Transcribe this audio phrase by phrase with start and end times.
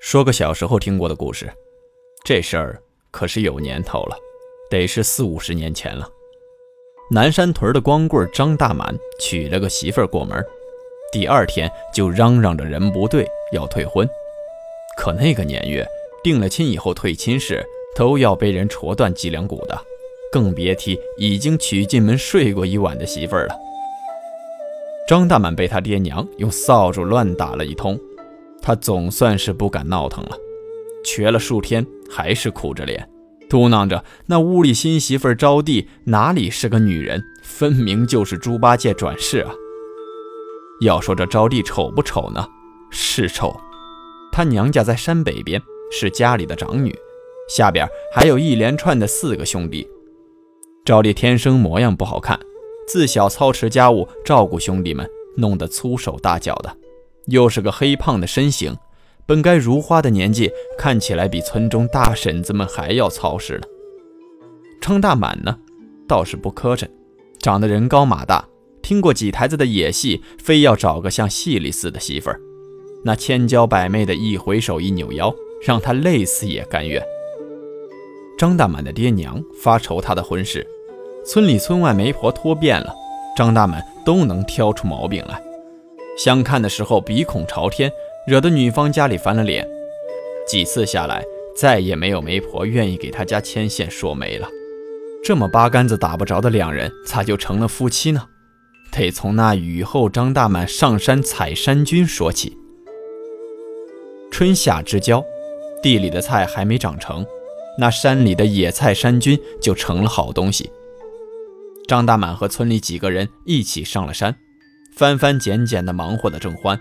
[0.00, 1.52] 说个小时候听过的故事，
[2.24, 4.16] 这事儿可是有年头了，
[4.70, 6.08] 得是四五十年前了。
[7.10, 10.42] 南山屯的光棍张大满娶了个媳妇儿过门，
[11.12, 14.08] 第二天就嚷嚷着人不对要退婚。
[14.96, 15.86] 可那个年月，
[16.24, 17.62] 定了亲以后退亲时
[17.94, 19.78] 都要被人戳断脊梁骨的，
[20.32, 23.54] 更别提已经娶进门睡过一晚的媳妇儿了。
[25.06, 28.00] 张大满被他爹娘用扫帚乱打了一通。
[28.62, 30.36] 他总算是不敢闹腾了，
[31.04, 33.08] 瘸了数天还是苦着脸，
[33.48, 39.50] 嘟囔着：“那屋里新媳妇招娣哪里是个女人，分明就是猪八戒转世啊！”
[40.82, 42.46] 要说这招娣丑不丑呢？
[42.90, 43.54] 是丑。
[44.32, 46.94] 她娘家在山北边，是家里的长女，
[47.48, 49.88] 下边还有一连串的四个兄弟。
[50.84, 52.38] 招娣天生模样不好看，
[52.86, 56.76] 自小操持家务，照顾兄弟们，弄得粗手大脚的。
[57.26, 58.76] 又是个黑胖的身形，
[59.26, 63.62] 本该如花的年纪，看起来比村中大婶子们还要操实了。
[64.80, 65.58] 张大满呢，
[66.08, 66.88] 倒是不磕碜，
[67.38, 68.44] 长得人高马大，
[68.82, 72.40] 听过几台子的野戏，非要找个像戏里似的媳妇儿。
[73.04, 75.32] 那千娇百媚的一回手一扭腰，
[75.64, 77.02] 让他累死也甘愿。
[78.38, 80.66] 张大满的爹娘发愁他的婚事，
[81.24, 82.94] 村里村外媒婆托遍了，
[83.36, 85.40] 张大满都能挑出毛病来。
[86.22, 87.90] 相看的时候鼻孔朝天，
[88.26, 89.66] 惹得女方家里翻了脸。
[90.46, 91.24] 几次下来，
[91.56, 94.46] 再也没有媒婆愿意给他家牵线说媒了。
[95.24, 98.28] 这么八竿子打不着的两人，咋就成了夫妻呢？
[98.92, 102.54] 得从那雨后张大满上山采山菌说起。
[104.30, 105.24] 春夏之交，
[105.82, 107.24] 地里的菜还没长成，
[107.78, 110.70] 那山里的野菜山菌就成了好东西。
[111.88, 114.36] 张大满和村里几个人一起上了山。
[114.92, 116.78] 翻翻捡捡的忙活的正欢，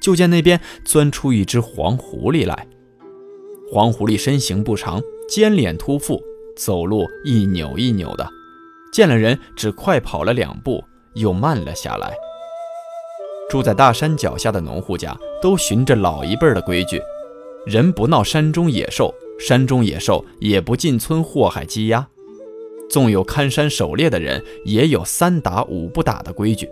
[0.00, 2.66] 就见那边钻出一只黄狐狸来。
[3.70, 6.22] 黄狐狸身形不长，尖脸突腹，
[6.56, 8.28] 走路一扭一扭的，
[8.92, 10.84] 见了人只快跑了两步，
[11.14, 12.12] 又慢了下来。
[13.48, 17.00] 住在大山脚下的农户家都循着老一辈的规矩，
[17.66, 22.06] 人不闹山中野兽，山中野兽也不进村祸害鸡鸭。
[22.90, 26.68] 纵有看山狩猎的人，也有三打五不打的规矩。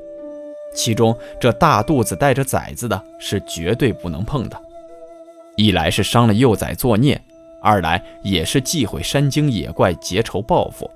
[0.74, 4.60] 其中，这大肚子带着崽子的是绝对不能碰的。
[5.56, 7.20] 一来是伤了幼崽作孽，
[7.60, 10.90] 二来也是忌讳山精野怪结仇报复。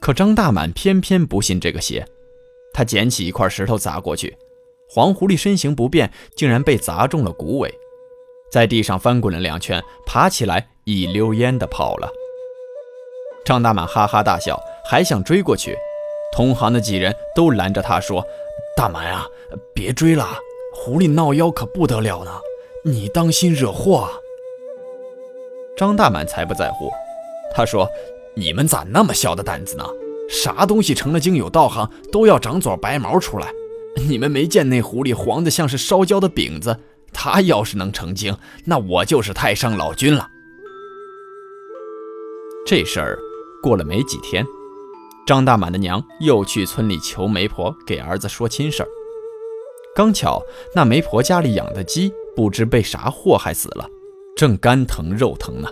[0.00, 2.06] 可张大满偏偏不信这个邪，
[2.72, 4.36] 他捡起一块石头砸过去，
[4.88, 7.74] 黄狐狸身形不变，竟然被砸中了骨尾，
[8.52, 12.08] 在地上翻滚了两圈，爬起来一溜烟的跑了。
[13.44, 15.76] 张大满哈哈大笑，还想追过去，
[16.32, 18.24] 同行的几人都拦着他说。
[18.76, 19.26] 大满啊，
[19.74, 20.26] 别追了，
[20.74, 22.30] 狐狸闹妖可不得了呢，
[22.84, 24.08] 你当心惹祸。
[25.76, 26.90] 张大满才不在乎，
[27.54, 27.88] 他说
[28.34, 29.84] ：“你们咋那么小的胆子呢？
[30.28, 33.52] 啥东西成了精有道行，都要长撮白毛出来。
[33.96, 36.76] 你们没见那狐狸黄的像是烧焦的饼子，
[37.12, 40.28] 它要是能成精，那我就是太上老君了。”
[42.66, 43.18] 这事儿
[43.62, 44.44] 过了没几天。
[45.30, 48.88] 张大满的娘又去村里求媒婆给儿子说亲事儿，
[49.94, 50.42] 刚巧
[50.74, 53.88] 那媒婆家里养的鸡不知被啥祸害死了，
[54.36, 55.68] 正肝疼肉疼呢。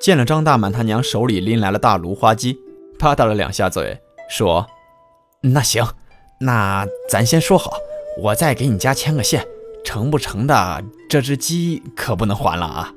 [0.00, 2.58] 见了张大满他娘手里拎来了大芦花鸡，
[2.98, 4.66] 啪嗒了两下嘴，说
[5.44, 5.86] ：“那行，
[6.40, 7.74] 那咱先说好，
[8.22, 9.46] 我再给你家牵个线，
[9.84, 12.94] 成不成的这只鸡可不能还了啊。”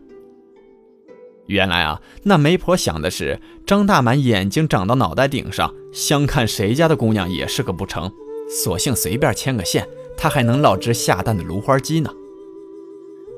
[1.47, 8.11] 原来啊，那媒婆想的是张大满眼睛长到脑袋顶上，相看谁家的姑娘也是个不成，
[8.49, 9.87] 索性随便牵个线，
[10.17, 12.09] 他还能落只下蛋的芦花鸡呢。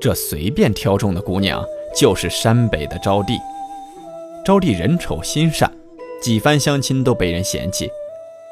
[0.00, 1.64] 这随便挑中的姑娘
[1.98, 3.38] 就是山北的招娣。
[4.44, 5.76] 招娣人丑心善，
[6.22, 7.90] 几番相亲都被人嫌弃，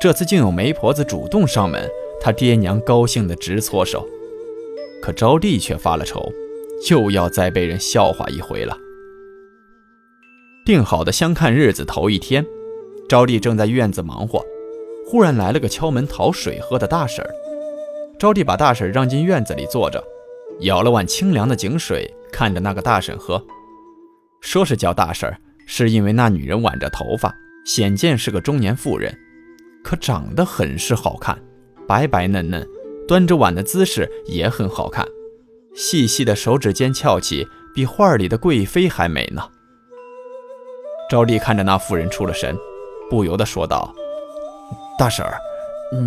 [0.01, 1.89] 这次竟有媒婆子主动上门，
[2.21, 4.05] 他爹娘高兴的直搓手。
[5.01, 6.33] 可招娣却发了愁，
[6.91, 8.77] 又要再被人笑话一回了。
[10.65, 12.45] 定好的相看日子头一天，
[13.07, 14.43] 招娣正在院子忙活，
[15.07, 17.31] 忽然来了个敲门讨水喝的大婶儿。
[18.19, 20.03] 招娣把大婶让进院子里坐着，
[20.61, 23.45] 舀了碗清凉的井水，看着那个大婶喝。
[24.41, 25.31] 说是叫大婶，
[25.67, 27.35] 是因为那女人挽着头发，
[27.67, 29.15] 显见是个中年妇人，
[29.83, 31.39] 可长得很是好看，
[31.87, 32.67] 白白嫩嫩，
[33.07, 35.07] 端着碗的姿势也很好看，
[35.75, 39.51] 细细的手指尖翘起，比画里的贵妃还美呢。
[41.09, 42.57] 赵丽看着那妇人出了神，
[43.11, 43.95] 不由得说道
[44.99, 45.39] ：“大婶儿，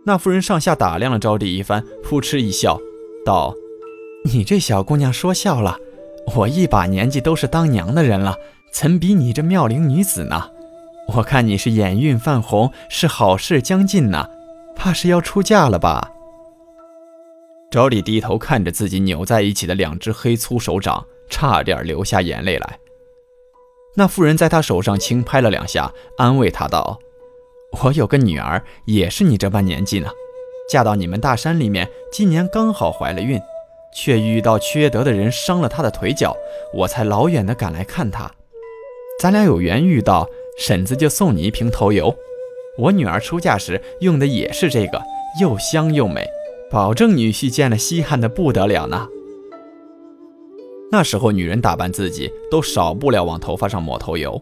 [0.06, 2.80] 那妇人上下打量了招娣一番，扑哧一笑，
[3.26, 3.54] 道
[4.26, 5.78] ：“你这小姑娘说笑了，
[6.36, 8.36] 我一把年纪都是当娘的人了，
[8.72, 10.50] 怎比你这妙龄女子呢？
[11.16, 14.30] 我看你是眼晕泛红，是好事将近呢，
[14.76, 16.12] 怕是要出嫁了吧？”
[17.72, 22.80] 招娣低头看着自己扭在一起的两只黑粗手掌，差点流下眼泪来。
[23.96, 27.00] 那妇人在他手上轻拍了两下，安慰他道。
[27.84, 30.10] 我有个女儿，也是你这般年纪呢，
[30.70, 33.40] 嫁到你们大山里面，今年刚好怀了孕，
[33.94, 36.36] 却遇到缺德的人伤了她的腿脚，
[36.74, 38.32] 我才老远的赶来看她。
[39.20, 40.28] 咱俩有缘遇到，
[40.58, 42.16] 婶子就送你一瓶头油。
[42.78, 45.02] 我女儿出嫁时用的也是这个，
[45.42, 46.26] 又香又美，
[46.72, 49.10] 保证女婿见了稀罕的不得了呢。
[50.92, 54.42] 那时候女人打扮自己都少不了往头发上抹头油，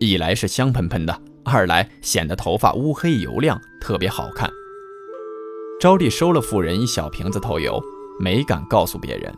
[0.00, 1.20] 一来是香喷喷的。
[1.44, 4.50] 二来显得头发乌黑油亮，特别好看。
[5.80, 7.80] 招娣收了妇人一小瓶子头油，
[8.20, 9.32] 没敢告诉别人，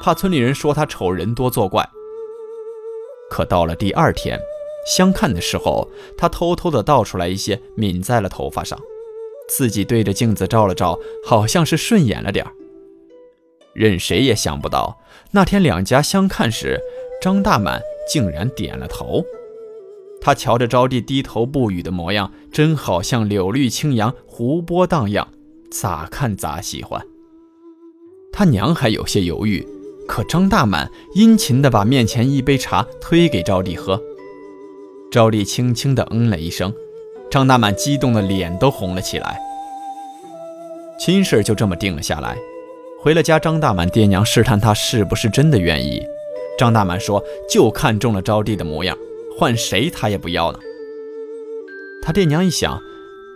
[0.00, 1.86] 怕村里人说她丑人多作怪。
[3.28, 4.40] 可到了第二天
[4.86, 8.78] 相看的时候，她偷偷的倒出来一些，抿在了头发上，
[9.48, 12.54] 自己对着镜子照了照，好像是顺眼了点儿。
[13.74, 16.80] 任谁也想不到，那天两家相看时，
[17.20, 19.24] 张大满竟然点了头。
[20.20, 25.26] 他瞧着招娣低头不语的模样，真好像柳绿青杨，湖波荡漾，
[25.70, 27.02] 咋看咋喜欢。
[28.32, 29.66] 他娘还有些犹豫，
[30.06, 34.00] 可张大满殷勤地把面前一杯茶推给招娣喝。
[35.10, 36.72] 招娣轻轻地嗯了一声，
[37.30, 39.38] 张大满激动的脸都红了起来。
[40.98, 42.36] 亲事就这么定了下来。
[43.02, 46.00] 回了家，张大满爹娘试探他是不是真的愿意。
[46.56, 47.20] 张大满说
[47.50, 48.96] ：“就看中了招娣的模样。”
[49.36, 50.58] 换谁他也不要呢。
[52.00, 52.80] 他爹娘一想，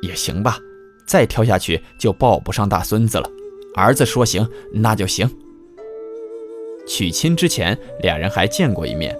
[0.02, 0.60] 也行吧，
[1.04, 3.28] 再挑下去就抱不上大孙子了。
[3.74, 5.28] 儿子说行，那就行。
[6.86, 9.18] 娶亲之前，俩人还见过一面。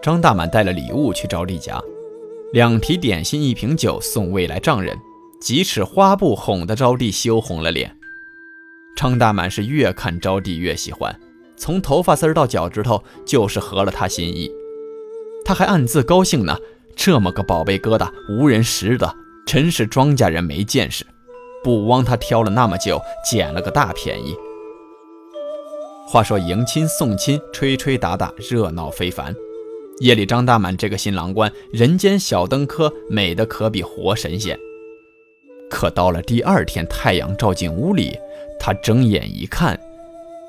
[0.00, 1.78] 张大满带了礼物去招娣家，
[2.54, 4.96] 两提点心，一瓶酒送未来丈人，
[5.38, 7.94] 几尺花布哄得招娣羞红了脸。
[8.96, 11.18] 张大满是越看招娣越喜欢，
[11.56, 14.50] 从头发丝到脚趾头，就是合了他心意。
[15.44, 16.58] 他还暗自高兴呢，
[16.94, 19.14] 这么个宝贝疙瘩无人识的，
[19.46, 21.04] 真是庄稼人没见识，
[21.64, 24.36] 不枉他挑了那么久，捡了个大便宜。
[26.06, 29.34] 话说迎亲送亲，吹吹打打，热闹非凡。
[30.00, 34.58] 夜里，张大满这个新郎官，人间小灯科，美得可比活神仙。
[35.70, 38.18] 可到了第二天，太阳照进屋里，
[38.58, 39.78] 他睁眼一看，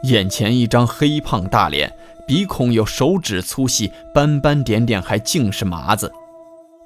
[0.03, 1.94] 眼前一张黑胖大脸。
[2.27, 6.12] 鼻孔有手指粗细，斑斑点点，还竟是麻子。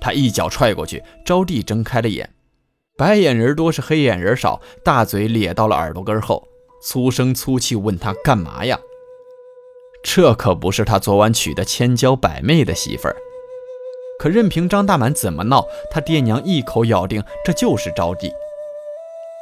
[0.02, 2.30] 他一脚踹过去，招娣睁开了眼，
[2.98, 6.48] 白眼人多是黑眼人少，大嘴咧到了耳朵根后，
[6.82, 8.80] 粗声粗气问他干嘛呀？
[10.04, 13.16] 这可不是他昨晚娶的千娇百媚的媳妇儿。
[14.26, 18.34] 可任凭张大满怎么闹，他爹娘一口咬定这就是招娣。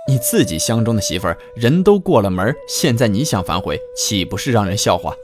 [0.09, 5.15] 你自己相中的媳妇儿，人都过了门，现在你想反悔，岂不是让人笑话？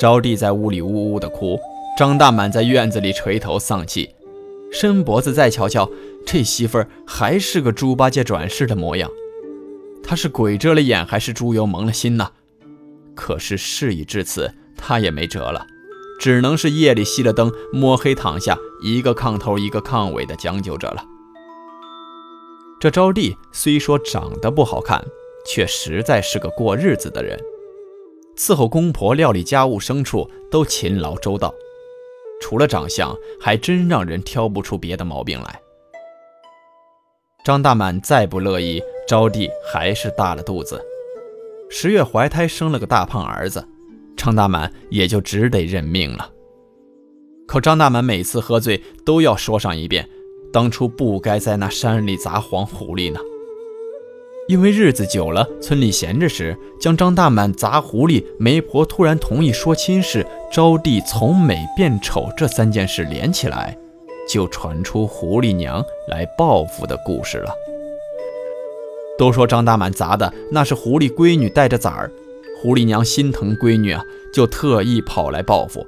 [0.00, 1.60] 招娣在屋里呜呜的哭，
[1.96, 4.16] 张大满在院子里垂头丧气，
[4.72, 5.88] 伸脖子再瞧瞧，
[6.26, 9.08] 这媳妇儿还是个猪八戒转世的模样。
[10.02, 12.32] 他是鬼遮了眼，还是猪油蒙了心呢？
[13.14, 15.64] 可是事已至此，他也没辙了，
[16.18, 21.04] 只能是夜里熄了灯，摸黑躺下，一个炕头一个炕尾的将就着了。
[22.80, 25.04] 这招娣虽说长得不好看，
[25.46, 27.38] 却实在是个过日子的人。
[28.36, 31.54] 伺候公婆、料理家务、牲畜都勤劳周到，
[32.40, 35.60] 除了长相，还真让人挑不出别的毛病来。
[37.44, 40.84] 张大满再不乐意，招娣还是大了肚子，
[41.70, 43.66] 十月怀胎生了个大胖儿子，
[44.16, 46.30] 张大满也就只得认命了。
[47.46, 50.08] 可张大满每次喝醉都要说上一遍，
[50.52, 53.20] 当初不该在那山里砸黄狐狸呢。
[54.48, 63.76] 因为日子久了，村里闲着时，将张大满砸狐狸、媒婆突然同意说亲事、招娣从美变丑这三件事连起来，
[64.28, 67.52] 就传出狐狸娘来报复的故事了。
[69.18, 72.12] 都说张大满砸的那是狐狸闺女带着崽儿，
[72.58, 75.86] 狐狸娘心疼闺女啊，就特意跑来报复，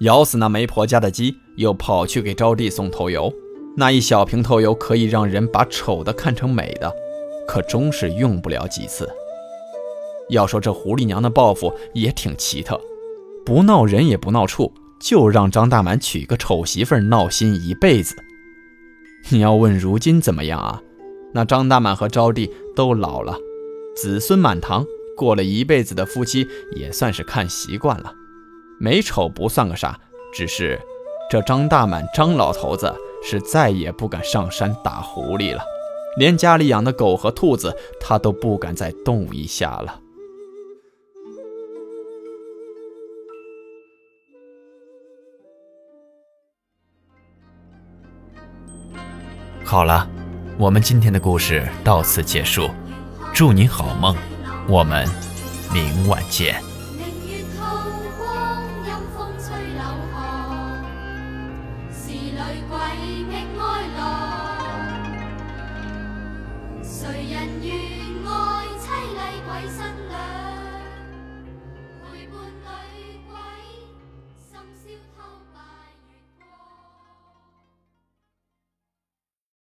[0.00, 3.30] 咬死那媒婆家的鸡，又跑去给招娣送头油。
[3.76, 6.90] 那一小瓶头油可以让人把丑的看成美的，
[7.46, 9.06] 可终是用不了几次。
[10.30, 12.80] 要说这狐狸娘的报复也挺奇特，
[13.44, 18.16] 不闹人也不闹畜，就让张大满娶个丑媳妇闹心一辈子。
[19.28, 20.80] 你要问如今怎么样啊？
[21.34, 23.36] 那张大满和招娣都老了，
[23.94, 26.46] 子孙满堂，过了一辈子的夫妻
[26.76, 28.12] 也算是看习惯了。
[28.78, 29.98] 美丑不算个啥，
[30.34, 30.78] 只是
[31.30, 35.62] 这张大满张老头子是再也不敢上山打狐狸了，
[36.18, 40.00] 连家里养的狗和兔子他都不敢再动一下了。
[49.64, 50.08] 好了，
[50.58, 52.70] 我们今天的故事到此结束，
[53.34, 54.14] 祝您好梦，
[54.68, 55.06] 我们
[55.72, 56.65] 明晚见。